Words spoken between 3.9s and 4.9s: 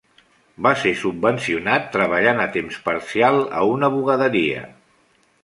bugaderia.